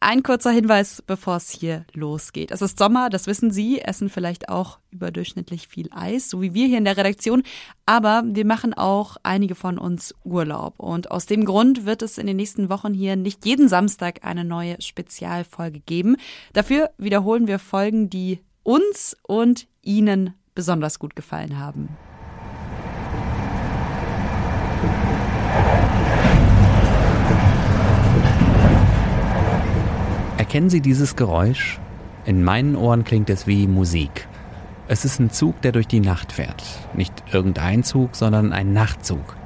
[0.00, 2.52] Ein kurzer Hinweis, bevor es hier losgeht.
[2.52, 6.68] Es ist Sommer, das wissen Sie, essen vielleicht auch überdurchschnittlich viel Eis, so wie wir
[6.68, 7.42] hier in der Redaktion.
[7.84, 10.78] Aber wir machen auch einige von uns Urlaub.
[10.78, 14.44] Und aus dem Grund wird es in den nächsten Wochen hier nicht jeden Samstag eine
[14.44, 16.16] neue Spezialfolge geben.
[16.52, 21.88] Dafür wiederholen wir Folgen, die uns und Ihnen besonders gut gefallen haben.
[30.48, 31.78] Erkennen Sie dieses Geräusch?
[32.24, 34.26] In meinen Ohren klingt es wie Musik.
[34.86, 36.64] Es ist ein Zug, der durch die Nacht fährt.
[36.94, 39.36] Nicht irgendein Zug, sondern ein Nachtzug.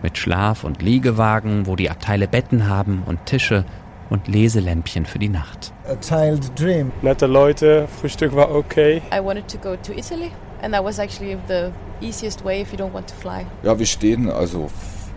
[0.00, 3.64] Mit Schlaf- und Liegewagen, wo die Abteile Betten haben und Tische
[4.10, 5.72] und Leselämpchen für die Nacht.
[5.88, 6.92] A child dream.
[7.02, 9.02] Nette Leute, Frühstück war okay.
[9.12, 10.30] I wanted to go to Italy
[10.62, 13.44] and that was actually the easiest way if you don't want to fly.
[13.64, 14.70] Ja, wir stehen also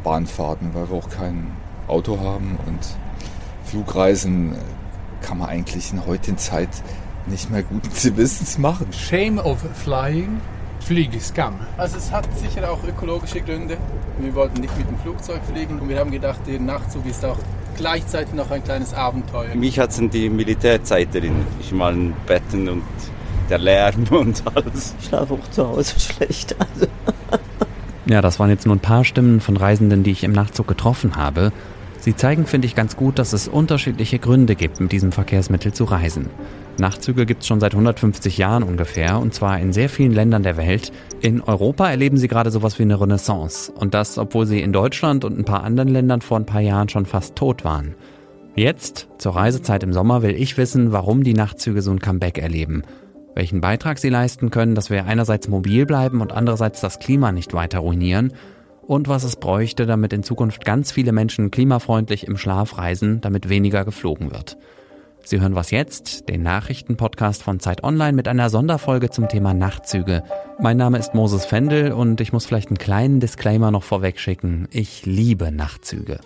[0.03, 1.52] Bahnfahrten, weil wir auch kein
[1.88, 2.80] Auto haben und
[3.66, 4.55] Flugreisen
[5.21, 6.70] kann man eigentlich in heutigen Zeit
[7.27, 8.88] nicht mehr guten Gewissens machen.
[8.91, 10.39] Shame of flying,
[10.80, 11.55] Fliegeskam.
[11.78, 13.78] Also es hat sicher auch ökologische Gründe.
[14.19, 17.38] Wir wollten nicht mit dem Flugzeug fliegen und wir haben gedacht, der Nachtzug ist auch
[17.75, 19.53] gleichzeitig noch ein kleines Abenteuer.
[19.56, 21.47] Mich hat es an die Militärzeit erinnert.
[21.59, 22.84] Ich mal Betten und
[23.50, 24.95] der Lärm und alles.
[25.00, 26.56] Ich schlafe auch zu Hause schlecht.
[26.59, 26.88] Also.
[28.09, 31.17] Ja, das waren jetzt nur ein paar Stimmen von Reisenden, die ich im Nachtzug getroffen
[31.17, 31.52] habe.
[32.00, 35.84] Sie zeigen, finde ich, ganz gut, dass es unterschiedliche Gründe gibt, mit diesem Verkehrsmittel zu
[35.84, 36.30] reisen.
[36.80, 40.58] Nachtzüge gibt es schon seit 150 Jahren ungefähr, und zwar in sehr vielen Ländern der
[40.58, 40.92] Welt.
[41.22, 43.72] In Europa erleben sie gerade sowas wie eine Renaissance.
[43.72, 46.90] Und das, obwohl sie in Deutschland und ein paar anderen Ländern vor ein paar Jahren
[46.90, 47.95] schon fast tot waren.
[48.56, 52.84] Jetzt, zur Reisezeit im Sommer, will ich wissen, warum die Nachtzüge so ein Comeback erleben.
[53.36, 57.53] Welchen Beitrag sie leisten können, dass wir einerseits mobil bleiben und andererseits das Klima nicht
[57.53, 58.34] weiter ruinieren
[58.88, 63.49] und was es bräuchte, damit in Zukunft ganz viele Menschen klimafreundlich im Schlaf reisen, damit
[63.49, 64.57] weniger geflogen wird.
[65.23, 70.23] Sie hören was jetzt, den Nachrichtenpodcast von Zeit Online mit einer Sonderfolge zum Thema Nachtzüge.
[70.57, 74.69] Mein Name ist Moses Fendel und ich muss vielleicht einen kleinen Disclaimer noch vorweg schicken.
[74.72, 76.22] Ich liebe Nachtzüge.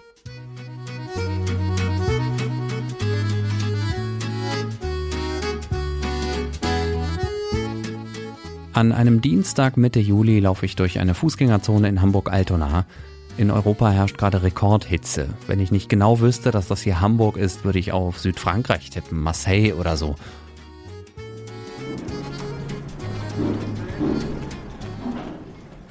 [8.74, 12.86] An einem Dienstag Mitte Juli laufe ich durch eine Fußgängerzone in Hamburg-Altona.
[13.38, 15.28] In Europa herrscht gerade Rekordhitze.
[15.46, 19.22] Wenn ich nicht genau wüsste, dass das hier Hamburg ist, würde ich auf Südfrankreich tippen,
[19.22, 20.16] Marseille oder so.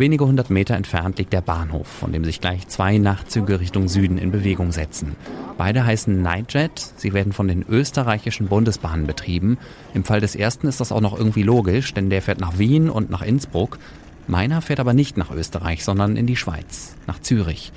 [0.00, 4.16] Wenige hundert Meter entfernt liegt der Bahnhof, von dem sich gleich zwei Nachtzüge Richtung Süden
[4.16, 5.14] in Bewegung setzen.
[5.58, 6.72] Beide heißen Nightjet.
[6.96, 9.58] Sie werden von den österreichischen Bundesbahnen betrieben.
[9.92, 12.88] Im Fall des ersten ist das auch noch irgendwie logisch, denn der fährt nach Wien
[12.88, 13.78] und nach Innsbruck.
[14.26, 17.70] Meiner fährt aber nicht nach Österreich, sondern in die Schweiz, nach Zürich.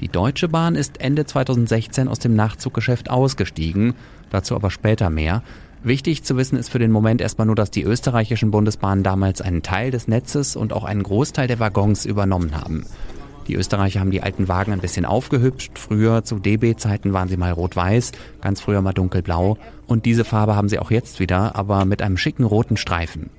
[0.00, 3.92] Die Deutsche Bahn ist Ende 2016 aus dem Nachtzuggeschäft ausgestiegen,
[4.30, 5.42] dazu aber später mehr.
[5.82, 9.62] Wichtig zu wissen ist für den Moment erstmal nur, dass die österreichischen Bundesbahnen damals einen
[9.62, 12.84] Teil des Netzes und auch einen Großteil der Waggons übernommen haben.
[13.48, 15.78] Die Österreicher haben die alten Wagen ein bisschen aufgehübscht.
[15.78, 19.56] Früher zu DB-Zeiten waren sie mal rot-weiß, ganz früher mal dunkelblau.
[19.86, 23.30] Und diese Farbe haben sie auch jetzt wieder, aber mit einem schicken roten Streifen.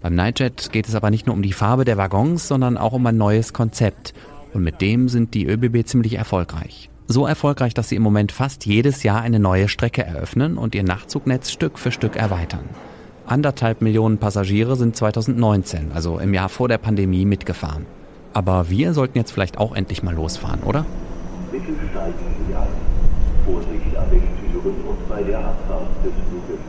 [0.00, 3.06] Beim Nightjet geht es aber nicht nur um die Farbe der Waggons, sondern auch um
[3.06, 4.14] ein neues Konzept.
[4.54, 6.88] Und mit dem sind die ÖBB ziemlich erfolgreich.
[7.08, 10.84] So erfolgreich, dass sie im Moment fast jedes Jahr eine neue Strecke eröffnen und ihr
[10.84, 12.64] Nachtzugnetz Stück für Stück erweitern.
[13.26, 17.86] Anderthalb Millionen Passagiere sind 2019, also im Jahr vor der Pandemie, mitgefahren.
[18.32, 20.86] Aber wir sollten jetzt vielleicht auch endlich mal losfahren, oder?
[21.50, 22.14] Bitte steigen
[22.48, 22.66] Sie ein.
[23.44, 26.60] Vorsicht an den Türen und bei der Abfahrt des Fluges.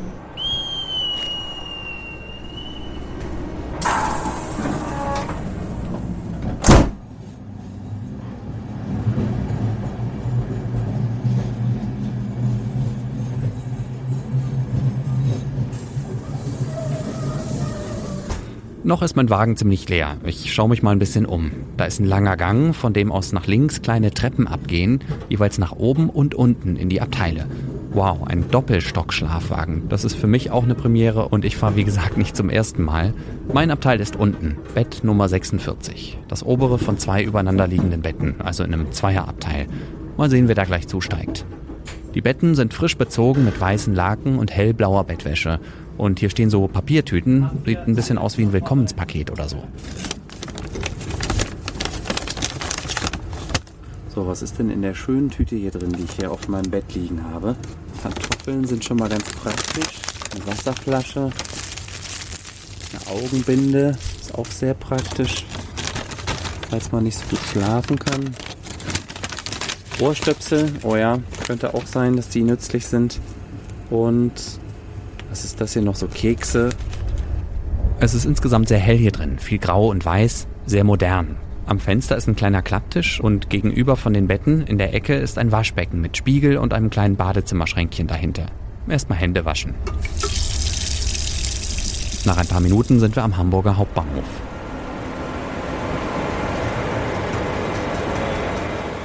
[18.86, 20.18] Noch ist mein Wagen ziemlich leer.
[20.26, 21.52] Ich schaue mich mal ein bisschen um.
[21.78, 25.00] Da ist ein langer Gang, von dem aus nach links kleine Treppen abgehen,
[25.30, 27.46] jeweils nach oben und unten in die Abteile.
[27.94, 29.88] Wow, ein Doppelstockschlafwagen.
[29.88, 32.84] Das ist für mich auch eine Premiere und ich fahre wie gesagt nicht zum ersten
[32.84, 33.14] Mal.
[33.54, 36.18] Mein Abteil ist unten, Bett Nummer 46.
[36.28, 39.68] Das obere von zwei übereinanderliegenden Betten, also in einem Zweierabteil.
[40.18, 41.46] Mal sehen, wer da gleich zusteigt.
[42.16, 45.60] Die Betten sind frisch bezogen mit weißen Laken und hellblauer Bettwäsche.
[45.98, 47.50] Und hier stehen so Papiertüten.
[47.66, 49.64] Sieht ein bisschen aus wie ein Willkommenspaket oder so.
[54.14, 56.70] So, was ist denn in der schönen Tüte hier drin, die ich hier auf meinem
[56.70, 57.56] Bett liegen habe?
[58.04, 60.02] Kartoffeln sind schon mal ganz praktisch.
[60.36, 61.32] Eine Wasserflasche.
[62.92, 63.98] Eine Augenbinde.
[64.22, 65.46] Ist auch sehr praktisch.
[66.70, 68.36] Falls man nicht so gut schlafen kann.
[70.00, 70.72] Ohrstöpsel.
[70.84, 73.20] Oh ja, könnte auch sein, dass die nützlich sind.
[73.90, 74.34] Und
[75.34, 75.96] was ist das hier noch?
[75.96, 76.70] So Kekse.
[78.00, 79.40] Es ist insgesamt sehr hell hier drin.
[79.40, 80.46] Viel grau und weiß.
[80.68, 81.38] Sehr modern.
[81.66, 85.40] Am Fenster ist ein kleiner Klapptisch und gegenüber von den Betten in der Ecke ist
[85.40, 88.46] ein Waschbecken mit Spiegel und einem kleinen Badezimmerschränkchen dahinter.
[88.88, 89.74] Erstmal Hände waschen.
[92.26, 94.30] Nach ein paar Minuten sind wir am Hamburger Hauptbahnhof.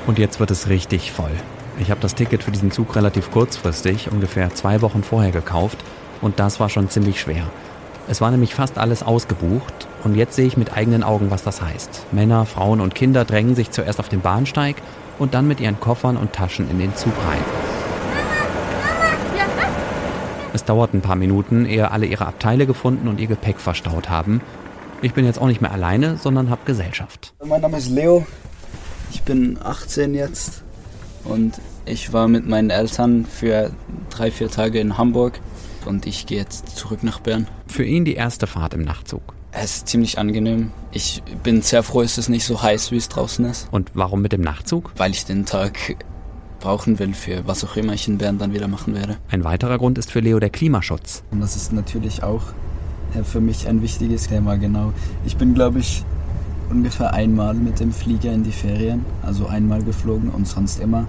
[0.07, 1.33] Und jetzt wird es richtig voll.
[1.81, 5.83] Ich habe das Ticket für diesen Zug relativ kurzfristig, ungefähr zwei Wochen vorher gekauft
[6.21, 7.45] und das war schon ziemlich schwer.
[8.09, 11.61] Es war nämlich fast alles ausgebucht und jetzt sehe ich mit eigenen Augen, was das
[11.61, 12.07] heißt.
[12.11, 14.77] Männer, Frauen und Kinder drängen sich zuerst auf den Bahnsteig
[15.19, 17.43] und dann mit ihren Koffern und Taschen in den Zug rein.
[20.55, 24.41] Es dauert ein paar Minuten, ehe alle ihre Abteile gefunden und ihr Gepäck verstaut haben.
[25.03, 27.35] Ich bin jetzt auch nicht mehr alleine, sondern habe Gesellschaft.
[27.45, 28.27] Mein Name ist Leo.
[29.13, 30.65] Ich bin 18 jetzt
[31.25, 33.71] und ich war mit meinen Eltern für
[34.11, 35.41] drei, vier Tage in Hamburg
[35.87, 37.47] und ich gehe jetzt zurück nach Bern.
[37.67, 39.23] Für ihn die erste Fahrt im Nachtzug.
[39.51, 40.73] Es ist ziemlich angenehm.
[40.93, 43.69] Ich bin sehr froh, dass es nicht so heiß, wie es draußen ist.
[43.71, 44.93] Und warum mit dem Nachtzug?
[44.97, 45.97] Weil ich den Tag
[46.61, 49.17] brauchen will für was auch immer ich in Bern dann wieder machen werde.
[49.31, 51.23] Ein weiterer Grund ist für Leo der Klimaschutz.
[51.31, 52.43] Und das ist natürlich auch
[53.15, 54.93] äh, für mich ein wichtiges Thema, genau.
[55.25, 56.05] Ich bin, glaube ich,
[56.71, 61.07] ungefähr einmal mit dem Flieger in die Ferien, also einmal geflogen und sonst immer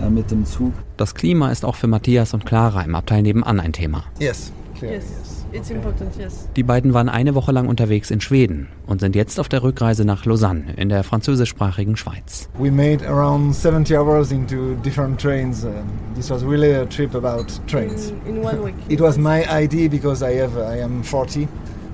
[0.00, 0.72] äh, mit dem Zug.
[0.96, 4.04] Das Klima ist auch für Matthias und Clara im Abteil nebenan ein Thema.
[4.18, 4.90] Yes, Yes.
[4.90, 5.38] yes.
[5.52, 6.48] It's important, yes.
[6.56, 10.04] Die beiden waren eine Woche lang unterwegs in Schweden und sind jetzt auf der Rückreise
[10.06, 12.48] nach Lausanne in der französischsprachigen Schweiz.
[12.58, 15.66] We made around 70 hours into different trains.
[16.14, 18.14] This was really a trip about trains.
[18.26, 18.74] In, in one week.
[18.88, 21.46] It was my idea because I have I am 40,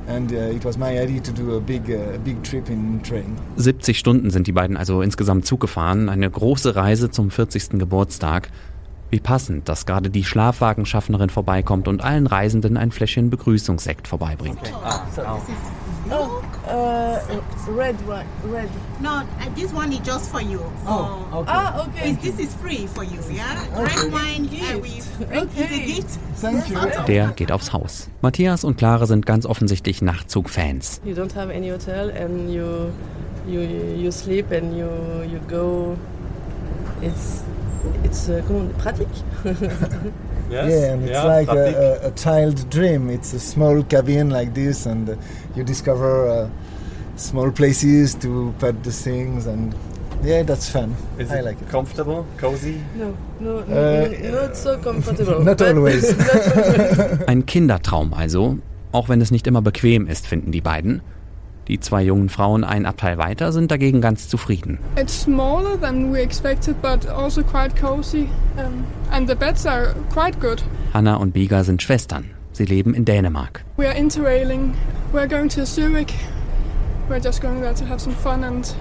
[0.08, 3.02] and uh, it was my idea to do a big uh, a big trip in
[3.02, 3.37] train.
[3.56, 7.78] 70 Stunden sind die beiden also insgesamt Zug gefahren, eine große Reise zum 40.
[7.78, 8.50] Geburtstag.
[9.10, 14.58] Wie passend, dass gerade die Schlafwagenschaffnerin vorbeikommt und allen Reisenden ein Fläschchen Begrüßungssekt vorbeibringt.
[16.11, 18.68] Oh, uh, red, one, red.
[19.00, 19.24] No, uh,
[19.54, 20.60] this one is just for you.
[20.86, 21.50] Oh, okay.
[21.50, 22.12] Ah, okay.
[22.12, 23.64] This, this is free for you, yeah?
[23.76, 26.18] Red wine, uh, gift.
[26.36, 26.78] Thank you.
[27.06, 28.08] Der geht aufs Haus.
[28.22, 31.00] Matthias und Clara sind ganz offensichtlich Nachtzug-Fans.
[31.04, 32.92] You don't have any hotel and you
[33.46, 34.88] you you sleep and you
[35.24, 35.96] you go.
[37.00, 37.42] It's
[38.04, 39.08] it's uh, comment pratique.
[40.50, 43.10] Yeah, and it's like a, a, a child dream.
[43.10, 45.14] It's a small cabin like this, and uh,
[45.54, 46.48] you discover uh,
[47.16, 49.74] small places to put the things, and
[50.24, 50.94] yeah, that's fun.
[51.18, 51.68] I like it.
[51.68, 52.80] comfortable, cozy?
[52.96, 55.40] no, no, no, Uh, not so comfortable.
[55.44, 56.16] not but- always.
[56.18, 57.28] not always.
[57.28, 58.58] Ein Kindertraum also,
[58.92, 61.02] auch wenn es nicht immer bequem ist, finden die beiden.
[61.68, 64.78] Die zwei jungen Frauen ein Abteil weiter sind dagegen ganz zufrieden.
[64.96, 68.26] It's smaller than we expected, but also quite cozy.
[68.56, 70.64] Um, and the beds are quite good.
[70.94, 72.30] Hanna und Biga sind Schwestern.
[72.52, 73.64] Sie leben in Dänemark.
[73.76, 74.74] We are interrailing.
[75.12, 76.14] We're going to Zurich.
[77.10, 78.74] We're just going there to have some fun and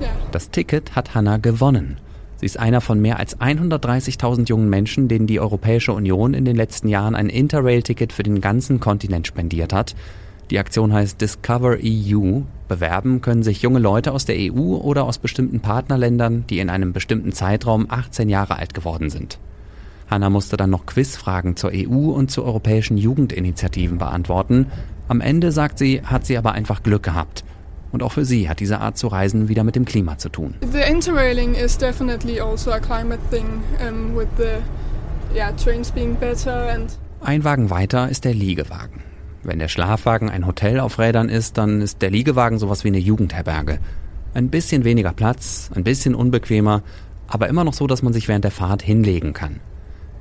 [0.00, 0.10] yeah.
[0.30, 1.96] Das Ticket hat Hanna gewonnen.
[2.36, 6.56] Sie ist einer von mehr als 130.000 jungen Menschen, denen die Europäische Union in den
[6.56, 9.94] letzten Jahren ein Interrail-Ticket für den ganzen Kontinent spendiert hat.
[10.52, 12.40] Die Aktion heißt Discover EU.
[12.68, 16.92] Bewerben können sich junge Leute aus der EU oder aus bestimmten Partnerländern, die in einem
[16.92, 19.38] bestimmten Zeitraum 18 Jahre alt geworden sind.
[20.10, 24.66] Hanna musste dann noch Quizfragen zur EU und zu europäischen Jugendinitiativen beantworten.
[25.08, 27.44] Am Ende, sagt sie, hat sie aber einfach Glück gehabt.
[27.90, 30.52] Und auch für sie hat diese Art zu reisen wieder mit dem Klima zu tun.
[30.70, 33.46] The interrailing is definitely also a climate thing
[33.80, 34.60] um, with the
[35.34, 39.11] yeah trains being better and Ein Wagen weiter ist der Liegewagen.
[39.44, 42.98] Wenn der Schlafwagen ein Hotel auf Rädern ist, dann ist der Liegewagen sowas wie eine
[42.98, 43.80] Jugendherberge.
[44.34, 46.82] Ein bisschen weniger Platz, ein bisschen unbequemer,
[47.26, 49.60] aber immer noch so, dass man sich während der Fahrt hinlegen kann.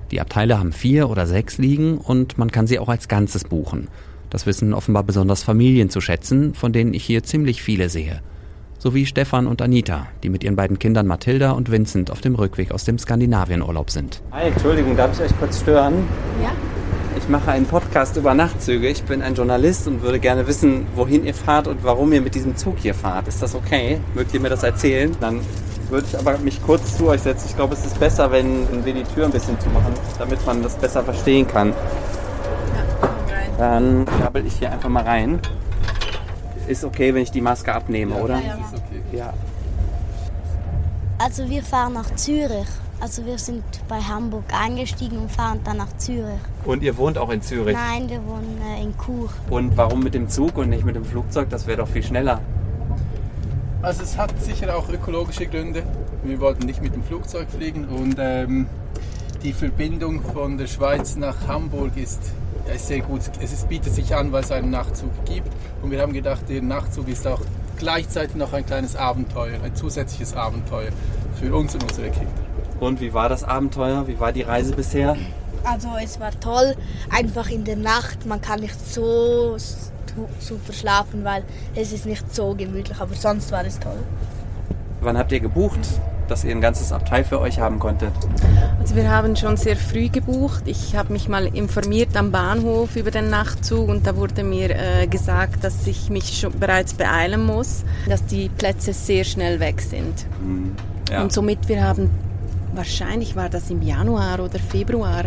[0.10, 3.90] Die Abteile haben vier oder sechs Liegen und man kann sie auch als Ganzes buchen.
[4.32, 8.22] Das wissen offenbar besonders Familien zu schätzen, von denen ich hier ziemlich viele sehe.
[8.80, 12.34] So wie Stefan und Anita, die mit ihren beiden Kindern Mathilda und Vincent auf dem
[12.34, 14.24] Rückweg aus dem Skandinavienurlaub sind.
[14.32, 15.94] Hi, Entschuldigung, darf ich euch kurz stören?
[16.42, 16.52] Ja?
[17.18, 18.88] Ich mache einen Podcast über Nachtzüge.
[18.88, 22.36] Ich bin ein Journalist und würde gerne wissen, wohin ihr fahrt und warum ihr mit
[22.36, 23.28] diesem Zug hier fahrt.
[23.28, 24.00] Ist das okay?
[24.14, 25.16] Mögt ihr mir das erzählen?
[25.20, 25.42] Dann
[25.90, 27.48] würde ich aber mich kurz zu euch setzen.
[27.50, 30.76] Ich glaube, es ist besser, wenn wir die Tür ein bisschen zumachen, damit man das
[30.76, 31.74] besser verstehen kann.
[33.58, 35.40] Dann krabbel ich hier einfach mal rein.
[36.68, 38.36] Ist okay, wenn ich die Maske abnehme, oder?
[38.36, 38.54] ja.
[38.54, 39.02] Ist okay.
[39.12, 39.34] Ja.
[41.20, 42.68] Also wir fahren nach Zürich.
[43.02, 46.40] Also wir sind bei Hamburg eingestiegen und fahren dann nach Zürich.
[46.66, 47.76] Und ihr wohnt auch in Zürich?
[47.76, 49.30] Nein, wir wohnen äh, in Chur.
[49.50, 51.50] Und warum mit dem Zug und nicht mit dem Flugzeug?
[51.50, 52.40] Das wäre doch viel schneller.
[53.82, 55.82] Also es hat sicher auch ökologische Gründe.
[56.24, 58.68] Wir wollten nicht mit dem Flugzeug fliegen und ähm,
[59.44, 62.22] Die Verbindung von der Schweiz nach Hamburg ist,
[62.72, 63.22] ist sehr gut.
[63.42, 65.50] Es ist, bietet sich an, weil es einen Nachtzug gibt.
[65.82, 67.42] Und wir haben gedacht, der Nachtzug ist auch
[67.80, 70.92] gleichzeitig noch ein kleines Abenteuer, ein zusätzliches Abenteuer
[71.40, 72.51] für uns und unsere Kinder.
[72.82, 74.08] Und wie war das Abenteuer?
[74.08, 75.16] Wie war die Reise bisher?
[75.64, 76.76] Also es war toll,
[77.12, 78.26] einfach in der Nacht.
[78.26, 79.56] Man kann nicht so
[80.40, 81.44] super schlafen, weil
[81.76, 84.00] es ist nicht so gemütlich, aber sonst war es toll.
[85.00, 85.80] Wann habt ihr gebucht,
[86.28, 88.14] dass ihr ein ganzes Abteil für euch haben konntet?
[88.80, 90.64] Also wir haben schon sehr früh gebucht.
[90.66, 95.06] Ich habe mich mal informiert am Bahnhof über den Nachtzug und da wurde mir äh,
[95.06, 100.26] gesagt, dass ich mich schon bereits beeilen muss, dass die Plätze sehr schnell weg sind.
[100.44, 100.76] Mhm.
[101.12, 101.22] Ja.
[101.22, 102.10] Und somit wir haben
[102.74, 105.26] wahrscheinlich war das im Januar oder Februar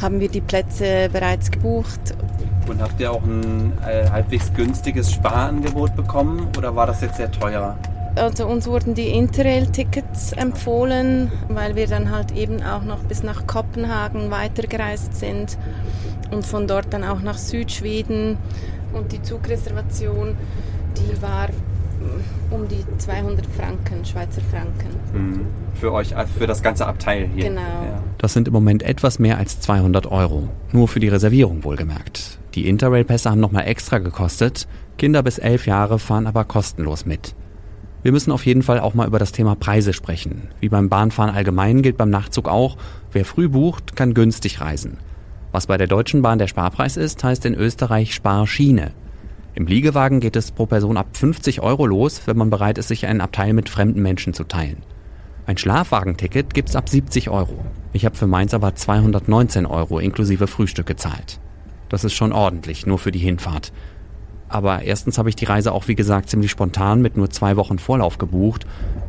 [0.00, 2.14] haben wir die Plätze bereits gebucht.
[2.68, 7.30] Und habt ihr auch ein äh, halbwegs günstiges Sparangebot bekommen oder war das jetzt sehr
[7.30, 7.76] teuer?
[8.16, 13.46] Also uns wurden die Interrail-Tickets empfohlen, weil wir dann halt eben auch noch bis nach
[13.46, 15.58] Kopenhagen weitergereist sind
[16.30, 18.38] und von dort dann auch nach Südschweden.
[18.92, 20.36] Und die Zugreservation,
[20.96, 21.48] die war
[22.50, 24.88] um die 200 Franken, Schweizer Franken.
[25.12, 25.46] Mhm.
[25.74, 27.48] Für euch, äh, für das ganze Abteil hier.
[27.48, 27.60] Genau.
[27.60, 28.02] Ja.
[28.18, 30.48] Das sind im Moment etwas mehr als 200 Euro.
[30.72, 32.38] Nur für die Reservierung wohlgemerkt.
[32.54, 34.68] Die Interrail-Pässe haben nochmal extra gekostet.
[34.98, 37.34] Kinder bis elf Jahre fahren aber kostenlos mit.
[38.02, 40.48] Wir müssen auf jeden Fall auch mal über das Thema Preise sprechen.
[40.60, 42.76] Wie beim Bahnfahren allgemein gilt beim Nachtzug auch,
[43.12, 44.98] wer früh bucht, kann günstig reisen.
[45.52, 48.90] Was bei der Deutschen Bahn der Sparpreis ist, heißt in Österreich Sparschiene.
[49.56, 53.06] Im Liegewagen geht es pro Person ab 50 Euro los, wenn man bereit ist, sich
[53.06, 54.82] einen Abteil mit fremden Menschen zu teilen.
[55.46, 57.64] Ein Schlafwagenticket gibt's ab 70 Euro.
[57.92, 61.38] Ich habe für Mainz aber 219 Euro inklusive Frühstück gezahlt.
[61.88, 63.72] Das ist schon ordentlich, nur für die Hinfahrt.
[64.48, 67.78] Aber erstens habe ich die Reise auch wie gesagt ziemlich spontan mit nur zwei Wochen
[67.78, 68.66] Vorlauf gebucht.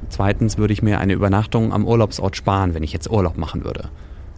[0.09, 3.89] Zweitens würde ich mir eine Übernachtung am Urlaubsort sparen, wenn ich jetzt Urlaub machen würde.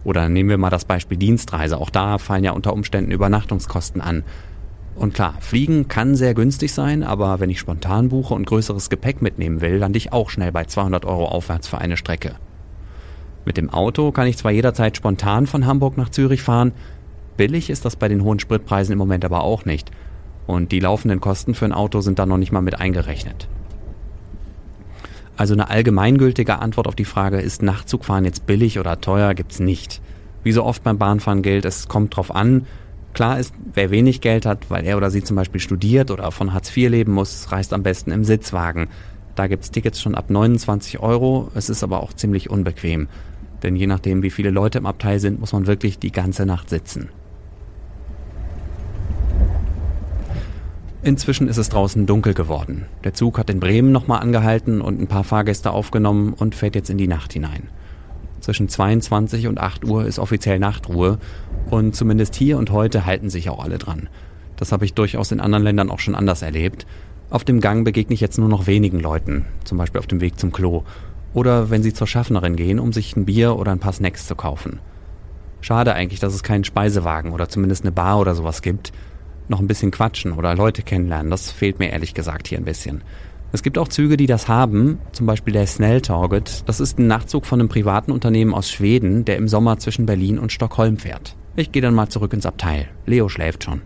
[0.04, 1.76] Oder nehmen wir mal das Beispiel Dienstreise.
[1.76, 4.24] Auch da fallen ja unter Umständen Übernachtungskosten an.
[4.98, 9.22] Und klar, Fliegen kann sehr günstig sein, aber wenn ich spontan buche und größeres Gepäck
[9.22, 12.34] mitnehmen will, lande ich auch schnell bei 200 Euro aufwärts für eine Strecke.
[13.44, 16.72] Mit dem Auto kann ich zwar jederzeit spontan von Hamburg nach Zürich fahren,
[17.36, 19.92] billig ist das bei den hohen Spritpreisen im Moment aber auch nicht.
[20.48, 23.48] Und die laufenden Kosten für ein Auto sind da noch nicht mal mit eingerechnet.
[25.36, 30.00] Also eine allgemeingültige Antwort auf die Frage, ist Nachtzugfahren jetzt billig oder teuer, gibt's nicht.
[30.42, 32.66] Wie so oft beim Bahnfahren gilt, es kommt drauf an,
[33.18, 36.52] Klar ist, wer wenig Geld hat, weil er oder sie zum Beispiel studiert oder von
[36.52, 38.86] Hartz IV leben muss, reist am besten im Sitzwagen.
[39.34, 43.08] Da gibt's Tickets schon ab 29 Euro, es ist aber auch ziemlich unbequem.
[43.64, 46.70] Denn je nachdem, wie viele Leute im Abteil sind, muss man wirklich die ganze Nacht
[46.70, 47.08] sitzen.
[51.02, 52.84] Inzwischen ist es draußen dunkel geworden.
[53.02, 56.88] Der Zug hat in Bremen nochmal angehalten und ein paar Fahrgäste aufgenommen und fährt jetzt
[56.88, 57.64] in die Nacht hinein.
[58.40, 61.18] Zwischen 22 und 8 Uhr ist offiziell Nachtruhe
[61.70, 64.08] und zumindest hier und heute halten sich auch alle dran.
[64.56, 66.86] Das habe ich durchaus in anderen Ländern auch schon anders erlebt.
[67.30, 70.38] Auf dem Gang begegne ich jetzt nur noch wenigen Leuten, zum Beispiel auf dem Weg
[70.38, 70.82] zum Klo.
[71.34, 74.34] Oder wenn sie zur Schaffnerin gehen, um sich ein Bier oder ein paar Snacks zu
[74.34, 74.80] kaufen.
[75.60, 78.92] Schade eigentlich, dass es keinen Speisewagen oder zumindest eine Bar oder sowas gibt.
[79.48, 83.02] Noch ein bisschen quatschen oder Leute kennenlernen, das fehlt mir ehrlich gesagt hier ein bisschen.
[83.50, 86.64] Es gibt auch Züge, die das haben, zum Beispiel der Snell Target.
[86.66, 90.38] Das ist ein Nachtzug von einem privaten Unternehmen aus Schweden, der im Sommer zwischen Berlin
[90.38, 91.34] und Stockholm fährt.
[91.58, 92.86] Ich gehe dann mal zurück ins Abteil.
[93.04, 93.82] Leo schläft schon.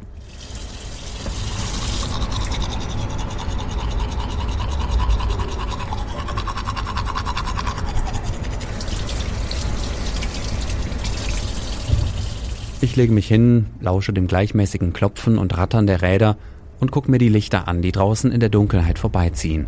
[12.83, 16.37] Ich lege mich hin, lausche dem gleichmäßigen Klopfen und Rattern der Räder
[16.79, 19.67] und gucke mir die Lichter an, die draußen in der Dunkelheit vorbeiziehen.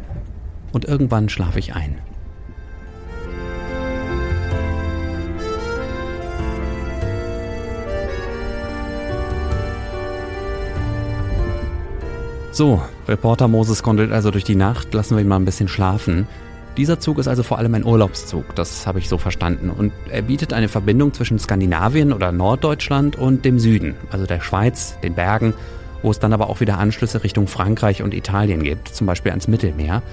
[0.73, 1.96] Und irgendwann schlafe ich ein.
[12.54, 16.28] So, Reporter Moses kondelt also durch die Nacht, lassen wir ihn mal ein bisschen schlafen.
[16.76, 19.70] Dieser Zug ist also vor allem ein Urlaubszug, das habe ich so verstanden.
[19.70, 24.96] Und er bietet eine Verbindung zwischen Skandinavien oder Norddeutschland und dem Süden, also der Schweiz,
[25.02, 25.52] den Bergen,
[26.02, 29.49] wo es dann aber auch wieder Anschlüsse Richtung Frankreich und Italien gibt, zum Beispiel ans
[29.49, 30.04] Mittelmeer.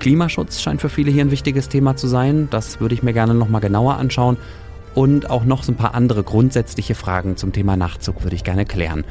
[0.00, 3.34] Klimaschutz scheint für viele hier ein wichtiges Thema zu sein, das würde ich mir gerne
[3.34, 4.36] nochmal genauer anschauen.
[4.96, 8.64] Und auch noch so ein paar andere grundsätzliche Fragen zum Thema Nachtzug würde ich gerne
[8.64, 9.04] klären.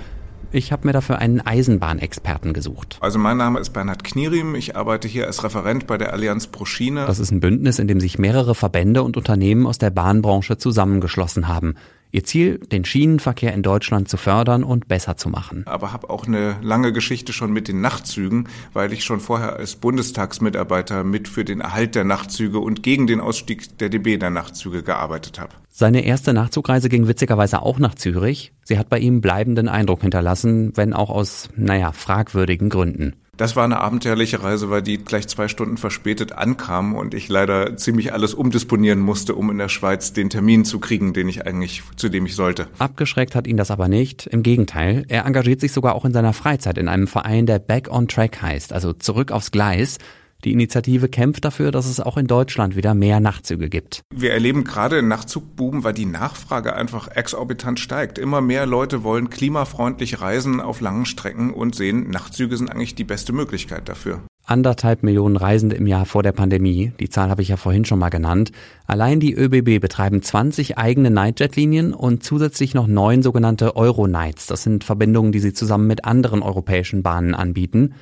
[0.52, 2.98] Ich habe mir dafür einen Eisenbahnexperten gesucht.
[3.02, 4.56] Also mein Name ist Bernhard Knierim.
[4.56, 7.06] Ich arbeite hier als Referent bei der Allianz Proschine.
[7.06, 11.48] Das ist ein Bündnis, in dem sich mehrere Verbände und Unternehmen aus der Bahnbranche zusammengeschlossen
[11.50, 11.76] haben.
[12.12, 15.64] Ihr Ziel, den Schienenverkehr in Deutschland zu fördern und besser zu machen.
[15.68, 19.76] Aber habe auch eine lange Geschichte schon mit den Nachtzügen, weil ich schon vorher als
[19.76, 24.84] Bundestagsmitarbeiter mit für den Erhalt der Nachtzüge und gegen den Ausstieg der DB der Nachtzüge
[24.84, 25.52] gearbeitet habe.
[25.70, 28.54] Seine erste Nachtzugreise ging witzigerweise auch nach Zürich.
[28.64, 33.16] Sie hat bei ihm bleibenden Eindruck hinterlassen, wenn auch aus, naja, fragwürdigen Gründen.
[33.38, 37.78] Das war eine abenteuerliche Reise, weil die gleich zwei Stunden verspätet ankam und ich leider
[37.78, 41.84] ziemlich alles umdisponieren musste, um in der Schweiz den Termin zu kriegen, den ich eigentlich,
[41.96, 42.68] zu dem ich sollte.
[42.80, 44.26] Abgeschreckt hat ihn das aber nicht.
[44.26, 47.90] Im Gegenteil, er engagiert sich sogar auch in seiner Freizeit in einem Verein, der Back
[47.92, 50.00] on Track heißt, also zurück aufs Gleis.
[50.44, 54.02] Die Initiative kämpft dafür, dass es auch in Deutschland wieder mehr Nachtzüge gibt.
[54.14, 58.18] Wir erleben gerade in Nachtzugbuben, weil die Nachfrage einfach exorbitant steigt.
[58.20, 63.04] Immer mehr Leute wollen klimafreundlich reisen auf langen Strecken und sehen, Nachtzüge sind eigentlich die
[63.04, 64.22] beste Möglichkeit dafür.
[64.50, 66.94] Anderthalb Millionen Reisende im Jahr vor der Pandemie.
[67.02, 68.54] Die Zahl habe ich ja vorhin schon mal genannt.
[68.86, 74.48] Allein die ÖBB betreiben 20 eigene Nightjet-Linien und zusätzlich noch neun sogenannte Euro-Nights.
[74.48, 77.96] Das sind Verbindungen, die sie zusammen mit anderen europäischen Bahnen anbieten.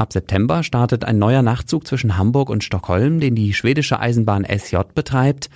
[0.00, 4.78] Ab September startet ein neuer Nachtzug zwischen Hamburg und Stockholm, den die schwedische Eisenbahn SJ
[4.94, 5.50] betreibt.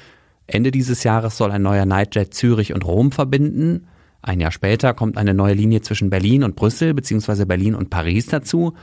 [0.47, 3.87] Ende dieses Jahres soll ein neuer Nightjet Zürich und Rom verbinden.
[4.21, 7.47] Ein Jahr später kommt eine neue Linie zwischen Berlin und Brüssel bzw.
[7.47, 8.75] Berlin und Paris dazu.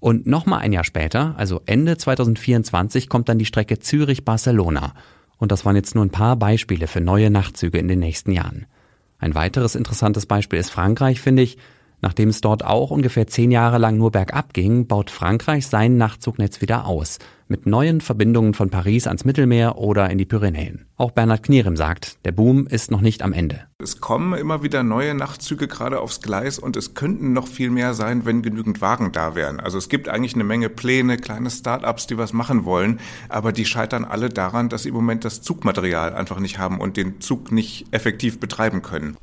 [0.00, 4.92] Und nochmal ein Jahr später, also Ende 2024, kommt dann die Strecke Zürich-Barcelona.
[5.38, 8.66] Und das waren jetzt nur ein paar Beispiele für neue Nachtzüge in den nächsten Jahren.
[9.18, 11.56] Ein weiteres interessantes Beispiel ist Frankreich, finde ich.
[12.02, 16.60] Nachdem es dort auch ungefähr zehn Jahre lang nur bergab ging, baut Frankreich sein Nachtzugnetz
[16.60, 17.18] wieder aus.
[17.48, 20.86] Mit neuen Verbindungen von Paris ans Mittelmeer oder in die Pyrenäen.
[20.96, 23.60] Auch Bernhard Knierem sagt, der Boom ist noch nicht am Ende.
[23.78, 27.94] Es kommen immer wieder neue Nachtzüge gerade aufs Gleis und es könnten noch viel mehr
[27.94, 29.60] sein, wenn genügend Wagen da wären.
[29.60, 32.98] Also es gibt eigentlich eine Menge Pläne, kleine Start-ups, die was machen wollen,
[33.28, 36.96] aber die scheitern alle daran, dass sie im Moment das Zugmaterial einfach nicht haben und
[36.96, 39.16] den Zug nicht effektiv betreiben können.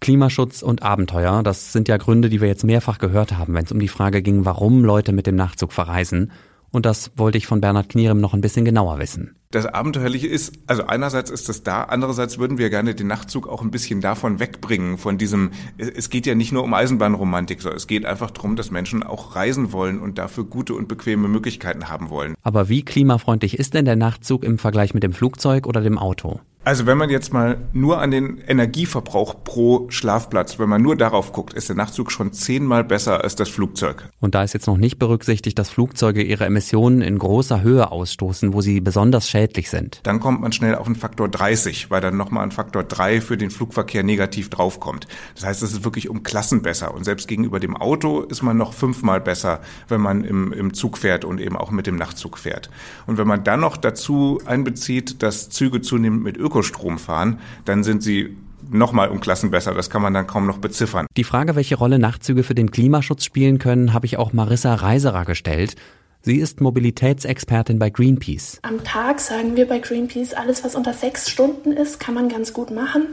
[0.00, 3.72] Klimaschutz und Abenteuer, das sind ja Gründe, die wir jetzt mehrfach gehört haben, wenn es
[3.72, 6.30] um die Frage ging, warum Leute mit dem Nachtzug verreisen.
[6.70, 9.36] Und das wollte ich von Bernhard Knierem noch ein bisschen genauer wissen.
[9.50, 13.62] Das Abenteuerliche ist, also einerseits ist das da, andererseits würden wir gerne den Nachtzug auch
[13.62, 17.86] ein bisschen davon wegbringen, von diesem, es geht ja nicht nur um Eisenbahnromantik, sondern es
[17.86, 22.10] geht einfach darum, dass Menschen auch reisen wollen und dafür gute und bequeme Möglichkeiten haben
[22.10, 22.34] wollen.
[22.42, 26.40] Aber wie klimafreundlich ist denn der Nachtzug im Vergleich mit dem Flugzeug oder dem Auto?
[26.66, 31.32] Also wenn man jetzt mal nur an den Energieverbrauch pro Schlafplatz, wenn man nur darauf
[31.32, 34.08] guckt, ist der Nachtzug schon zehnmal besser als das Flugzeug.
[34.18, 38.52] Und da ist jetzt noch nicht berücksichtigt, dass Flugzeuge ihre Emissionen in großer Höhe ausstoßen,
[38.52, 40.00] wo sie besonders schädlich sind.
[40.02, 43.36] Dann kommt man schnell auf einen Faktor 30, weil dann nochmal ein Faktor 3 für
[43.36, 45.06] den Flugverkehr negativ draufkommt.
[45.36, 46.92] Das heißt, es ist wirklich um Klassen besser.
[46.92, 50.98] Und selbst gegenüber dem Auto ist man noch fünfmal besser, wenn man im, im Zug
[50.98, 52.70] fährt und eben auch mit dem Nachtzug fährt.
[53.06, 57.84] Und wenn man dann noch dazu einbezieht, dass Züge zunehmend mit Öko Ökostrom fahren, dann
[57.84, 58.36] sind sie
[58.70, 59.74] nochmal um Klassen besser.
[59.74, 61.06] Das kann man dann kaum noch beziffern.
[61.16, 65.24] Die Frage, welche Rolle Nachtzüge für den Klimaschutz spielen können, habe ich auch Marissa Reiserer
[65.24, 65.76] gestellt.
[66.22, 68.58] Sie ist Mobilitätsexpertin bei Greenpeace.
[68.62, 72.52] Am Tag sagen wir bei Greenpeace, alles was unter sechs Stunden ist, kann man ganz
[72.52, 73.08] gut machen.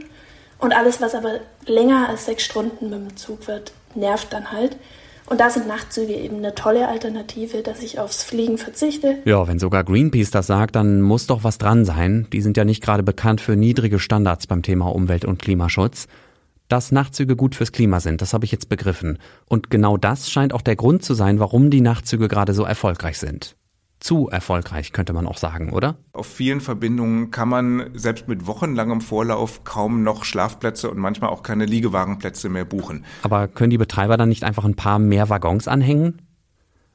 [0.58, 4.76] Und alles, was aber länger als sechs Stunden mit dem Zug wird, nervt dann halt.
[5.26, 9.18] Und da sind Nachtzüge eben eine tolle Alternative, dass ich aufs Fliegen verzichte.
[9.24, 12.26] Ja, wenn sogar Greenpeace das sagt, dann muss doch was dran sein.
[12.32, 16.06] Die sind ja nicht gerade bekannt für niedrige Standards beim Thema Umwelt- und Klimaschutz.
[16.68, 19.18] Dass Nachtzüge gut fürs Klima sind, das habe ich jetzt begriffen.
[19.48, 23.18] Und genau das scheint auch der Grund zu sein, warum die Nachtzüge gerade so erfolgreich
[23.18, 23.56] sind
[24.04, 25.96] zu erfolgreich, könnte man auch sagen, oder?
[26.12, 31.42] Auf vielen Verbindungen kann man selbst mit wochenlangem Vorlauf kaum noch Schlafplätze und manchmal auch
[31.42, 33.04] keine Liegewagenplätze mehr buchen.
[33.22, 36.20] Aber können die Betreiber dann nicht einfach ein paar mehr Waggons anhängen?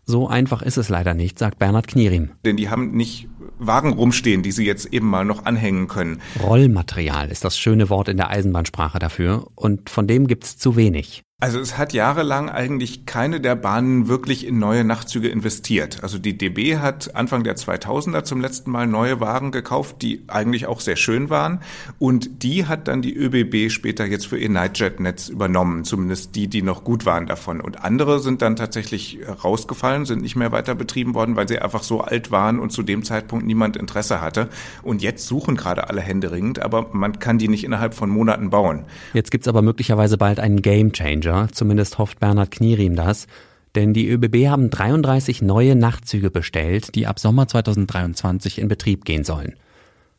[0.05, 2.31] So einfach ist es leider nicht, sagt Bernhard Knierim.
[2.45, 6.21] Denn die haben nicht Wagen rumstehen, die sie jetzt eben mal noch anhängen können.
[6.41, 11.23] Rollmaterial ist das schöne Wort in der Eisenbahnsprache dafür und von dem gibt's zu wenig.
[11.41, 16.03] Also es hat jahrelang eigentlich keine der Bahnen wirklich in neue Nachtzüge investiert.
[16.03, 20.65] Also die DB hat Anfang der 2000er zum letzten Mal neue Wagen gekauft, die eigentlich
[20.65, 21.61] auch sehr schön waren.
[21.97, 26.61] Und die hat dann die ÖBB später jetzt für ihr Nightjet-Netz übernommen, zumindest die, die
[26.61, 27.61] noch gut waren davon.
[27.61, 31.83] Und andere sind dann tatsächlich rausgefallen, sind nicht mehr weiter betrieben worden, weil sie einfach
[31.83, 34.49] so alt waren und zu dem Zeitpunkt niemand Interesse hatte.
[34.83, 38.83] Und jetzt suchen gerade alle händeringend, aber man kann die nicht innerhalb von Monaten bauen.
[39.13, 41.28] Jetzt gibt's aber möglicherweise bald einen Game Changer.
[41.29, 43.27] Manager, zumindest hofft Bernhard Knierim das,
[43.75, 49.23] denn die ÖBB haben 33 neue Nachtzüge bestellt, die ab Sommer 2023 in Betrieb gehen
[49.23, 49.53] sollen.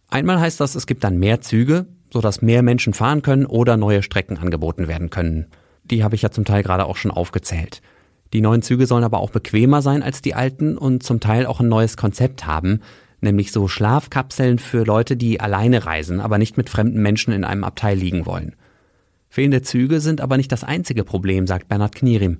[0.08, 4.02] Einmal heißt das, es gibt dann mehr Züge, sodass mehr Menschen fahren können oder neue
[4.02, 5.46] Strecken angeboten werden können.
[5.84, 7.82] Die habe ich ja zum Teil gerade auch schon aufgezählt.
[8.32, 11.60] Die neuen Züge sollen aber auch bequemer sein als die alten und zum Teil auch
[11.60, 12.80] ein neues Konzept haben.
[13.22, 17.64] nämlich so Schlafkapseln für Leute, die alleine reisen, aber nicht mit fremden Menschen in einem
[17.64, 18.56] Abteil liegen wollen.
[19.32, 22.38] Fehlende Züge sind aber nicht das einzige Problem, sagt Bernhard Knierim.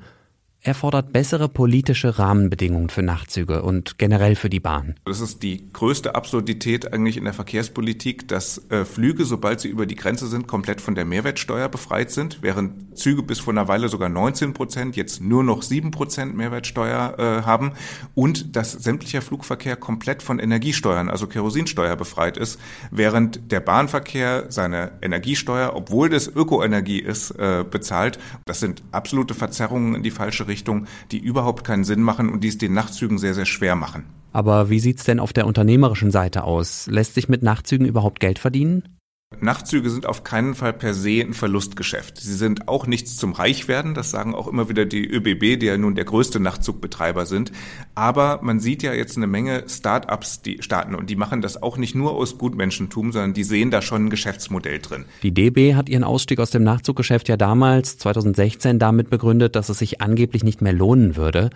[0.63, 4.95] Er fordert bessere politische Rahmenbedingungen für Nachtzüge und generell für die Bahn.
[5.07, 9.87] Das ist die größte Absurdität eigentlich in der Verkehrspolitik, dass äh, Flüge, sobald sie über
[9.87, 13.89] die Grenze sind, komplett von der Mehrwertsteuer befreit sind, während Züge bis vor einer Weile
[13.89, 17.73] sogar 19 Prozent, jetzt nur noch 7 Prozent Mehrwertsteuer äh, haben
[18.15, 24.93] und dass sämtlicher Flugverkehr komplett von Energiesteuern, also Kerosinsteuer befreit ist, während der Bahnverkehr seine
[25.01, 28.19] Energiesteuer, obwohl das Ökoenergie ist, äh, bezahlt.
[28.45, 32.49] Das sind absolute Verzerrungen in die falsche Richtung, die überhaupt keinen Sinn machen und die
[32.49, 34.05] es den Nachtzügen sehr, sehr schwer machen.
[34.33, 36.87] Aber wie sieht's denn auf der unternehmerischen Seite aus?
[36.87, 39.00] Lässt sich mit Nachtzügen überhaupt Geld verdienen?
[39.39, 42.19] Nachtzüge sind auf keinen Fall per se ein Verlustgeschäft.
[42.19, 45.79] Sie sind auch nichts zum Reichwerden, das sagen auch immer wieder die ÖBB, die ja
[45.79, 47.53] nun der größte Nachtzug-Betreiber sind.
[47.95, 51.77] Aber man sieht ja jetzt eine Menge Start-ups, die starten und die machen das auch
[51.79, 55.05] nicht nur aus Gutmenschentum, sondern die sehen da schon ein Geschäftsmodell drin.
[55.23, 59.79] Die DB hat ihren Ausstieg aus dem Nachtzuggeschäft ja damals, 2016, damit begründet, dass es
[59.79, 61.51] sich angeblich nicht mehr lohnen würde.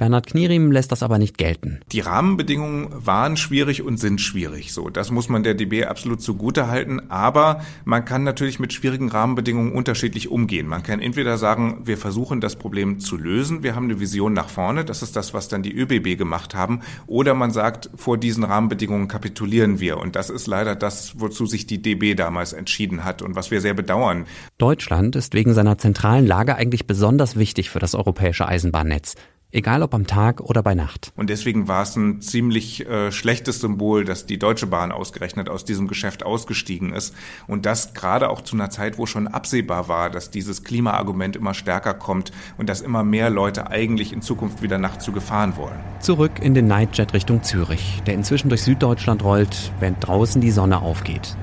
[0.00, 1.80] Bernhard Knierim lässt das aber nicht gelten.
[1.92, 4.72] Die Rahmenbedingungen waren schwierig und sind schwierig.
[4.72, 7.10] So, das muss man der DB absolut zugute halten.
[7.10, 10.66] Aber man kann natürlich mit schwierigen Rahmenbedingungen unterschiedlich umgehen.
[10.66, 13.62] Man kann entweder sagen, wir versuchen das Problem zu lösen.
[13.62, 14.86] Wir haben eine Vision nach vorne.
[14.86, 16.80] Das ist das, was dann die ÖBB gemacht haben.
[17.06, 19.98] Oder man sagt, vor diesen Rahmenbedingungen kapitulieren wir.
[19.98, 23.60] Und das ist leider das, wozu sich die DB damals entschieden hat und was wir
[23.60, 24.24] sehr bedauern.
[24.56, 29.14] Deutschland ist wegen seiner zentralen Lage eigentlich besonders wichtig für das europäische Eisenbahnnetz.
[29.52, 31.12] Egal ob am Tag oder bei Nacht.
[31.16, 35.64] Und deswegen war es ein ziemlich äh, schlechtes Symbol, dass die Deutsche Bahn ausgerechnet aus
[35.64, 37.16] diesem Geschäft ausgestiegen ist.
[37.48, 41.54] Und das gerade auch zu einer Zeit, wo schon absehbar war, dass dieses Klimaargument immer
[41.54, 45.80] stärker kommt und dass immer mehr Leute eigentlich in Zukunft wieder Nachtzüge fahren wollen.
[45.98, 50.80] Zurück in den Nightjet Richtung Zürich, der inzwischen durch Süddeutschland rollt, während draußen die Sonne
[50.80, 51.36] aufgeht.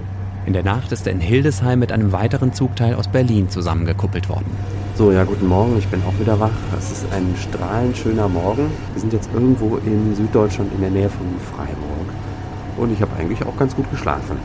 [0.47, 4.45] In der Nacht ist er in Hildesheim mit einem weiteren Zugteil aus Berlin zusammengekuppelt worden.
[4.95, 6.57] So, ja, guten Morgen, ich bin auch wieder wach.
[6.79, 8.71] Es ist ein strahlend schöner Morgen.
[8.93, 12.07] Wir sind jetzt irgendwo in Süddeutschland in der Nähe von Freiburg.
[12.77, 14.37] Und ich habe eigentlich auch ganz gut geschlafen.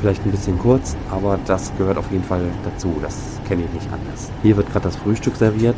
[0.00, 2.94] Vielleicht ein bisschen kurz, aber das gehört auf jeden Fall dazu.
[3.02, 4.30] Das kenne ich nicht anders.
[4.44, 5.74] Hier wird gerade das Frühstück serviert.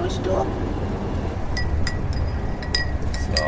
[0.00, 0.46] Frühstück.
[3.12, 3.44] So,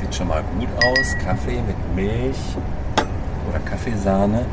[0.00, 1.16] sieht schon mal gut aus.
[1.24, 2.36] Kaffee mit Milch
[3.48, 4.44] oder Kaffeesahne.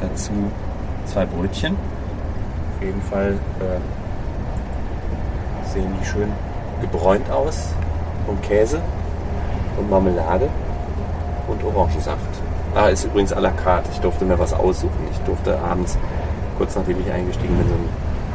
[0.00, 0.32] Dazu
[1.06, 1.76] zwei Brötchen
[2.76, 3.78] auf jeden Fall äh,
[5.68, 6.32] sehen die schön
[6.80, 7.74] gebräunt aus.
[8.26, 8.80] Und Käse
[9.78, 10.48] und Marmelade
[11.48, 12.18] und Orangensaft.
[12.74, 13.90] Ah, ist übrigens à la carte.
[13.92, 15.08] Ich durfte mir was aussuchen.
[15.10, 15.98] Ich durfte abends,
[16.56, 17.88] kurz nachdem ich eingestiegen bin, so einen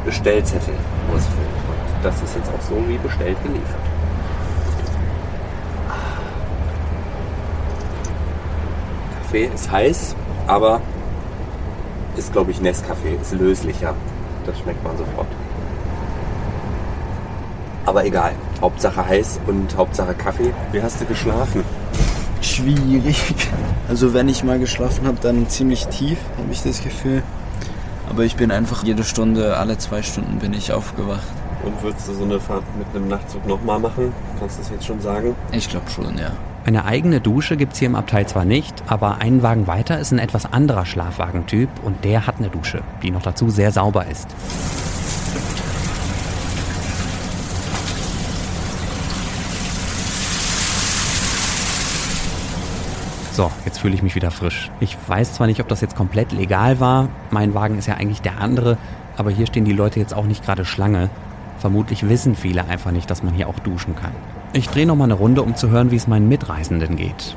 [0.04, 0.74] Bestellzettel
[1.12, 1.48] ausfüllen.
[1.68, 3.87] Und das ist jetzt auch so wie bestellt geliefert.
[9.28, 10.80] Kaffee ist heiß, aber
[12.16, 13.94] ist, glaube ich, Nescafé, ist löslicher
[14.46, 15.28] das schmeckt man sofort.
[17.84, 20.54] Aber egal, Hauptsache heiß und Hauptsache Kaffee.
[20.72, 21.62] Wie hast du geschlafen?
[22.40, 23.34] Schwierig.
[23.88, 27.22] Also wenn ich mal geschlafen habe, dann ziemlich tief, habe ich das Gefühl.
[28.08, 31.26] Aber ich bin einfach jede Stunde, alle zwei Stunden bin ich aufgewacht.
[31.68, 34.10] Und würdest du so eine Fahrt mit einem Nachtzug nochmal machen?
[34.40, 35.34] Kannst du das jetzt schon sagen?
[35.52, 36.32] Ich glaube schon, ja.
[36.64, 40.10] Eine eigene Dusche gibt es hier im Abteil zwar nicht, aber einen Wagen weiter ist
[40.10, 44.28] ein etwas anderer Schlafwagentyp und der hat eine Dusche, die noch dazu sehr sauber ist.
[53.32, 54.70] So, jetzt fühle ich mich wieder frisch.
[54.80, 58.22] Ich weiß zwar nicht, ob das jetzt komplett legal war, mein Wagen ist ja eigentlich
[58.22, 58.78] der andere,
[59.18, 61.10] aber hier stehen die Leute jetzt auch nicht gerade Schlange.
[61.58, 64.12] Vermutlich wissen viele einfach nicht, dass man hier auch duschen kann.
[64.52, 67.36] Ich drehe nochmal eine Runde, um zu hören, wie es meinen Mitreisenden geht.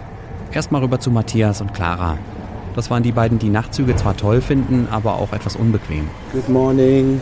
[0.52, 2.18] Erstmal rüber zu Matthias und Clara.
[2.76, 6.08] Das waren die beiden, die Nachtzüge zwar toll finden, aber auch etwas unbequem.
[6.32, 7.20] Good morning.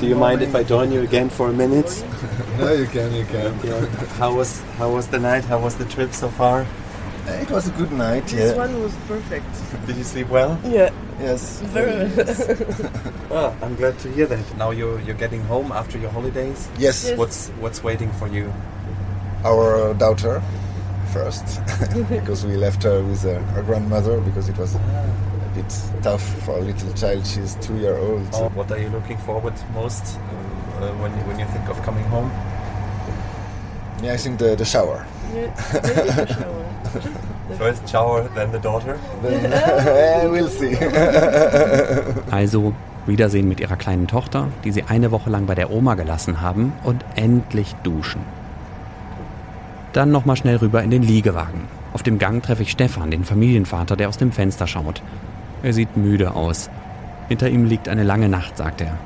[0.00, 1.88] Do you mind if I join you again for a minute?
[2.58, 3.52] no, you can, you can.
[3.62, 3.86] Yeah.
[4.18, 5.44] How was how was the night?
[5.48, 6.66] How was the trip so far?
[7.26, 8.26] It was a good night.
[8.26, 8.56] This yeah.
[8.56, 9.46] one was perfect.
[9.86, 10.58] Did you sleep well?
[10.64, 10.90] Yeah.
[11.20, 11.60] Yes.
[11.60, 12.10] Very
[13.30, 14.56] well, I'm glad to hear that.
[14.56, 16.68] Now you're you're getting home after your holidays.
[16.78, 17.06] Yes.
[17.06, 17.18] Yes.
[17.18, 18.52] What's what's waiting for you?
[19.44, 20.42] Our daughter
[21.12, 21.60] first,
[22.08, 26.58] because we left her with uh, her grandmother because it was a bit tough for
[26.58, 27.26] a little child.
[27.26, 28.26] She's two year old.
[28.32, 30.18] Oh, what are you looking forward most
[30.78, 32.30] uh, when you, when you think of coming home?
[34.02, 35.06] Yeah, I think the, the shower.
[35.32, 36.61] Yeah, maybe the shower.
[37.58, 38.96] First shower, then the daughter.
[39.22, 39.50] Then,
[40.32, 40.76] we'll see.
[42.30, 42.72] Also
[43.06, 46.72] Wiedersehen mit ihrer kleinen Tochter, die sie eine Woche lang bei der Oma gelassen haben
[46.84, 48.20] und endlich duschen.
[49.92, 51.62] Dann nochmal schnell rüber in den Liegewagen.
[51.92, 55.02] Auf dem Gang treffe ich Stefan, den Familienvater, der aus dem Fenster schaut.
[55.62, 56.70] Er sieht müde aus.
[57.28, 58.96] Hinter ihm liegt eine lange Nacht, sagt er.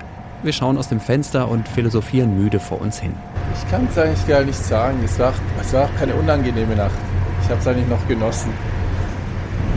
[0.42, 3.14] Wir schauen aus dem Fenster und philosophieren müde vor uns hin.
[3.55, 4.99] Ich kann es eigentlich gar nicht sagen.
[5.05, 6.94] Es war, es war auch keine unangenehme Nacht.
[7.42, 8.51] Ich habe es eigentlich noch genossen.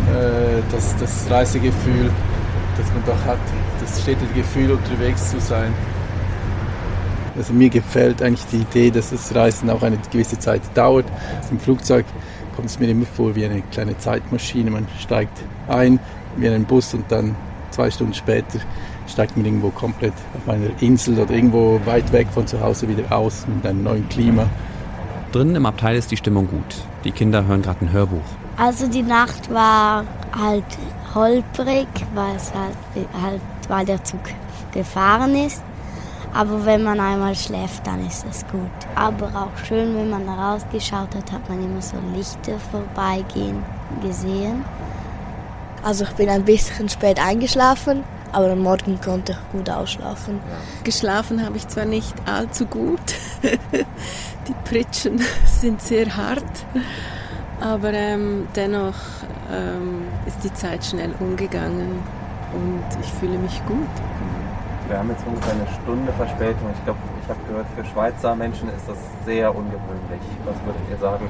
[0.07, 2.09] Äh, das, das Reisegefühl,
[2.77, 3.39] das man doch hat.
[3.79, 5.73] Das stetige Gefühl, unterwegs zu sein.
[7.37, 11.05] Also mir gefällt eigentlich die Idee, dass das Reisen auch eine gewisse Zeit dauert.
[11.51, 12.05] Im Flugzeug
[12.55, 14.71] kommt es mir immer vor wie eine kleine Zeitmaschine.
[14.71, 15.99] Man steigt ein
[16.35, 17.35] wie in einen Bus und dann
[17.71, 18.59] zwei Stunden später
[19.07, 23.11] steigt man irgendwo komplett auf einer Insel oder irgendwo weit weg von zu Hause wieder
[23.11, 24.47] aus mit einem neuen Klima.
[25.31, 26.75] Drinnen im Abteil ist die Stimmung gut.
[27.03, 28.25] Die Kinder hören gerade ein Hörbuch.
[28.57, 30.03] Also die Nacht war
[30.38, 30.65] halt
[31.15, 32.75] holprig, weil, es halt,
[33.21, 34.19] halt, weil der Zug
[34.73, 35.63] gefahren ist.
[36.33, 38.69] Aber wenn man einmal schläft, dann ist es gut.
[38.95, 43.63] Aber auch schön, wenn man rausgeschaut hat, hat man immer so Lichter vorbeigehen
[44.01, 44.63] gesehen.
[45.81, 50.39] Also ich bin ein bisschen spät eingeschlafen, aber am Morgen konnte ich gut ausschlafen.
[50.83, 52.99] Geschlafen habe ich zwar nicht allzu gut,
[54.49, 56.65] die Pritschen sind sehr hart,
[57.62, 58.95] aber ähm, dennoch
[59.51, 61.99] ähm, ist die Zeit schnell umgegangen
[62.53, 63.88] und ich fühle mich gut.
[64.88, 66.69] Wir haben jetzt ungefähr eine Stunde Verspätung.
[66.73, 70.21] Ich glaube, ich habe gehört, für Schweizer Menschen ist das sehr ungewöhnlich.
[70.45, 71.29] Was würdet ihr sagen?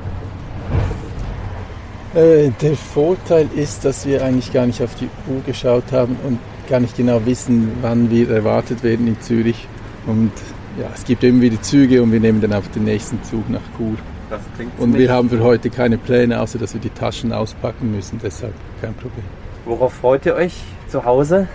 [2.15, 6.39] Äh, der Vorteil ist, dass wir eigentlich gar nicht auf die Uhr geschaut haben und
[6.69, 9.67] gar nicht genau wissen, wann wir erwartet werden in Zürich.
[10.07, 10.31] Und
[10.77, 13.61] ja, es gibt immer wieder Züge und wir nehmen dann auf den nächsten Zug nach
[13.77, 13.95] Chur.
[14.29, 17.91] Das klingt Und wir haben für heute keine Pläne, außer dass wir die Taschen auspacken
[17.91, 19.25] müssen, deshalb kein Problem.
[19.65, 20.53] Worauf freut ihr euch
[20.87, 21.47] zu Hause?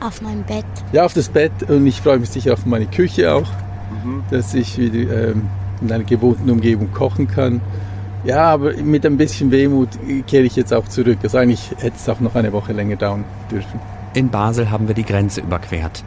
[0.00, 0.64] Auf mein Bett.
[0.92, 3.48] Ja, auf das Bett und ich freue mich sicher auf meine Küche auch,
[4.30, 5.48] dass ich wieder ähm,
[5.80, 7.60] in einer gewohnten Umgebung kochen kann.
[8.24, 9.90] Ja, aber mit ein bisschen Wehmut
[10.26, 11.18] kehre ich jetzt auch zurück.
[11.22, 13.80] Also eigentlich hätte es auch noch eine Woche länger dauern dürfen.
[14.14, 16.02] In Basel haben wir die Grenze überquert.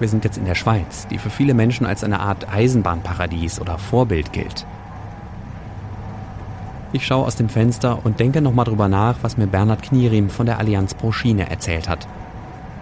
[0.00, 3.76] Wir sind jetzt in der Schweiz, die für viele Menschen als eine Art Eisenbahnparadies oder
[3.76, 4.66] Vorbild gilt.
[6.92, 10.46] Ich schaue aus dem Fenster und denke nochmal drüber nach, was mir Bernhard Knierim von
[10.46, 12.08] der Allianz Pro Schiene erzählt hat.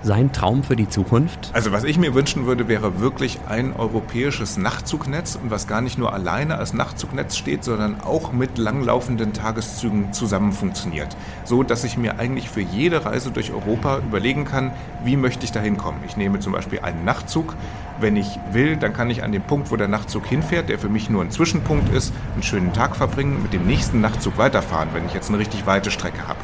[0.04, 1.50] Sein Traum für die Zukunft?
[1.54, 5.98] Also was ich mir wünschen würde, wäre wirklich ein europäisches Nachtzugnetz und was gar nicht
[5.98, 11.16] nur alleine als Nachtzugnetz steht, sondern auch mit langlaufenden Tageszügen zusammen funktioniert.
[11.44, 14.70] So, dass ich mir eigentlich für jede Reise durch Europa überlegen kann,
[15.02, 16.00] wie möchte ich da hinkommen.
[16.06, 17.56] Ich nehme zum Beispiel einen Nachtzug.
[17.98, 20.88] Wenn ich will, dann kann ich an dem Punkt, wo der Nachtzug hinfährt, der für
[20.88, 24.90] mich nur ein Zwischenpunkt ist, einen schönen Tag verbringen und mit dem nächsten Nachtzug weiterfahren,
[24.92, 26.38] wenn ich jetzt eine richtig weite Strecke habe.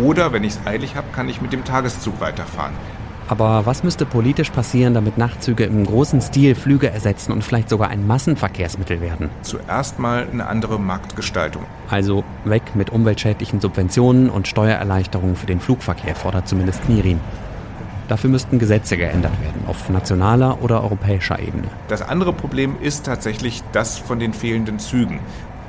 [0.00, 2.72] Oder wenn ich es eilig habe, kann ich mit dem Tageszug weiterfahren.
[3.28, 7.88] Aber was müsste politisch passieren, damit Nachtzüge im großen Stil Flüge ersetzen und vielleicht sogar
[7.88, 9.30] ein Massenverkehrsmittel werden?
[9.42, 11.64] Zuerst mal eine andere Marktgestaltung.
[11.88, 17.20] Also weg mit umweltschädlichen Subventionen und Steuererleichterungen für den Flugverkehr, fordert zumindest Knirim.
[18.08, 21.68] Dafür müssten Gesetze geändert werden, auf nationaler oder europäischer Ebene.
[21.88, 25.20] Das andere Problem ist tatsächlich das von den fehlenden Zügen.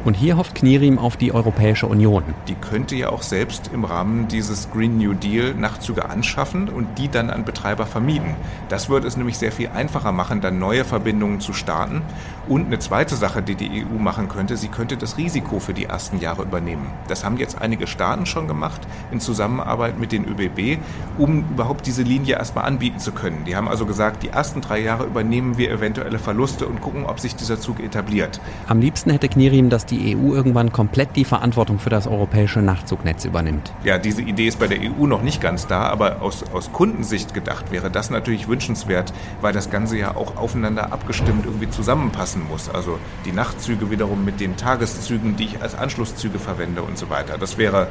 [0.05, 2.23] Und hier hofft Knirim auf die Europäische Union.
[2.49, 7.07] Die könnte ja auch selbst im Rahmen dieses Green New Deal Nachtzüge anschaffen und die
[7.07, 8.35] dann an Betreiber vermieten.
[8.67, 12.01] Das würde es nämlich sehr viel einfacher machen, dann neue Verbindungen zu starten.
[12.49, 15.85] Und eine zweite Sache, die die EU machen könnte, sie könnte das Risiko für die
[15.85, 16.87] ersten Jahre übernehmen.
[17.07, 20.79] Das haben jetzt einige Staaten schon gemacht in Zusammenarbeit mit den ÖBB,
[21.17, 23.45] um überhaupt diese Linie erstmal anbieten zu können.
[23.45, 27.21] Die haben also gesagt, die ersten drei Jahre übernehmen wir eventuelle Verluste und gucken, ob
[27.21, 28.41] sich dieser Zug etabliert.
[28.67, 33.25] Am liebsten hätte Knirim, dass die EU irgendwann komplett die Verantwortung für das europäische Nachtzugnetz
[33.25, 33.73] übernimmt.
[33.83, 37.33] Ja, diese Idee ist bei der EU noch nicht ganz da, aber aus, aus Kundensicht
[37.33, 42.69] gedacht wäre das natürlich wünschenswert, weil das Ganze ja auch aufeinander abgestimmt irgendwie zusammenpassen muss.
[42.69, 47.37] Also die Nachtzüge wiederum mit den Tageszügen, die ich als Anschlusszüge verwende und so weiter.
[47.37, 47.87] Das wäre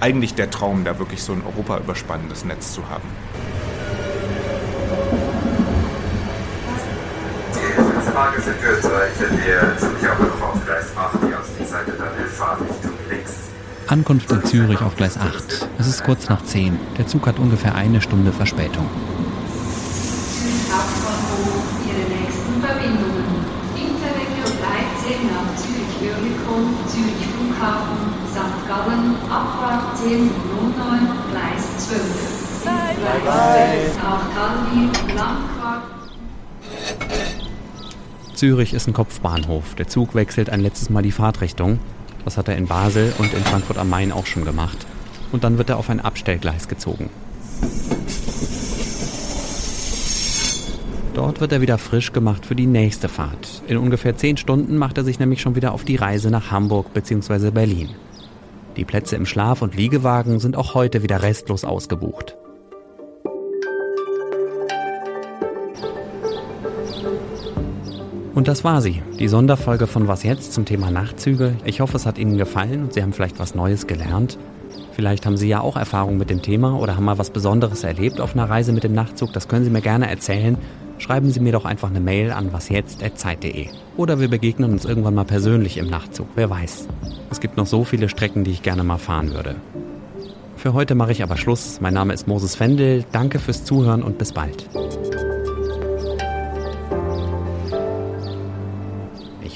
[0.00, 3.08] eigentlich der Traum, da wirklich so ein europaüberspannendes Netz zu haben.
[8.16, 11.92] Frage sind wir solche, die ziemlich auch noch auf Gleis 8, die auf die Seite
[11.98, 13.50] dann in Fahrrichtung links.
[13.88, 15.68] Ankunft in Zürich auf Gleis 8.
[15.78, 16.76] Es ist kurz nach 10.
[16.98, 18.84] Der Zug hat ungefähr eine Stunde Verspätung.
[20.72, 23.46] Hauptbahnhof, Ihre nächsten Verbindungen.
[23.76, 28.58] Interregio 13 nach Zürich-Oerlikon, Zürich Flughafen, St.
[28.66, 30.30] Gallen, Abfahrt 10.09,
[31.30, 32.02] Gleis 12.
[32.64, 35.82] Gleis 12 nach Tallinn, Landquart.
[38.34, 39.76] Zürich ist ein Kopfbahnhof.
[39.76, 41.78] Der Zug wechselt ein letztes Mal die Fahrtrichtung.
[42.26, 44.84] Das hat er in Basel und in Frankfurt am Main auch schon gemacht.
[45.30, 47.08] Und dann wird er auf ein Abstellgleis gezogen.
[51.14, 53.62] Dort wird er wieder frisch gemacht für die nächste Fahrt.
[53.68, 56.92] In ungefähr zehn Stunden macht er sich nämlich schon wieder auf die Reise nach Hamburg
[56.92, 57.52] bzw.
[57.52, 57.90] Berlin.
[58.76, 62.36] Die Plätze im Schlaf- und Liegewagen sind auch heute wieder restlos ausgebucht.
[68.36, 71.56] Und das war sie, die Sonderfolge von Was jetzt zum Thema Nachtzüge.
[71.64, 74.36] Ich hoffe, es hat Ihnen gefallen und Sie haben vielleicht was Neues gelernt.
[74.92, 78.20] Vielleicht haben Sie ja auch Erfahrung mit dem Thema oder haben mal was Besonderes erlebt
[78.20, 79.32] auf einer Reise mit dem Nachtzug.
[79.32, 80.58] Das können Sie mir gerne erzählen.
[80.98, 83.68] Schreiben Sie mir doch einfach eine Mail an wasjetzt.zeit.de.
[83.96, 86.88] Oder wir begegnen uns irgendwann mal persönlich im Nachtzug, wer weiß.
[87.30, 89.54] Es gibt noch so viele Strecken, die ich gerne mal fahren würde.
[90.58, 91.80] Für heute mache ich aber Schluss.
[91.80, 93.06] Mein Name ist Moses Fendel.
[93.12, 94.68] Danke fürs Zuhören und bis bald.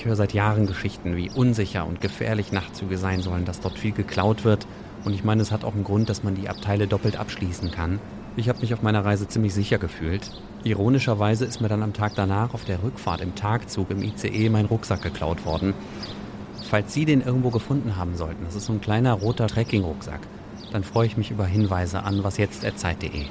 [0.01, 3.93] Ich höre seit Jahren Geschichten, wie unsicher und gefährlich Nachtzüge sein sollen, dass dort viel
[3.93, 4.67] geklaut wird.
[5.05, 8.01] Und ich meine, es hat auch einen Grund, dass man die Abteile doppelt abschließen kann.
[8.35, 10.31] Ich habe mich auf meiner Reise ziemlich sicher gefühlt.
[10.65, 14.65] Ironischerweise ist mir dann am Tag danach auf der Rückfahrt im Tagzug im ICE mein
[14.65, 15.75] Rucksack geklaut worden.
[16.71, 20.21] Falls Sie den irgendwo gefunden haben sollten, das ist so ein kleiner roter Trekkingrucksack,
[20.73, 23.27] dann freue ich mich über Hinweise an wasjetzt.zeit.de.